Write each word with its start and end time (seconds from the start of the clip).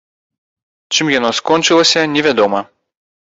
Чым 0.95 1.11
яно 1.19 1.29
скончылася, 1.39 2.01
невядома. 2.17 2.61